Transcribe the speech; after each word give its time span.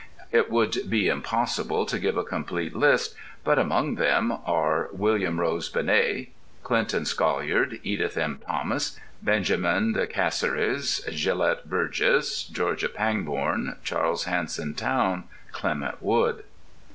It 0.31 0.49
would 0.49 0.89
be 0.89 1.09
impossible 1.09 1.85
to 1.85 1.99
give 1.99 2.17
a 2.17 2.23
complete 2.23 2.75
list, 2.75 3.13
but 3.43 3.59
among 3.59 3.97
them 3.97 4.35
are 4.47 4.89
William 4.91 5.39
Rose 5.39 5.71
Benét, 5.71 6.29
Clinton 6.63 7.03
Scollard, 7.05 7.79
Edith 7.83 8.17
M. 8.17 8.39
Thomas, 8.47 8.99
Benjamin 9.21 9.93
De 9.93 10.07
Casseres, 10.07 11.01
Gelett 11.11 11.69
Burgess, 11.69 12.45
Georgia 12.45 12.89
Pangborn, 12.89 13.75
Charles 13.83 14.23
Hanson 14.23 14.73
Towne, 14.73 15.25
Clement 15.51 16.01
Wood. 16.01 16.45